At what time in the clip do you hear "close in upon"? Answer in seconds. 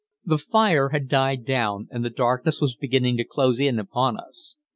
3.23-4.17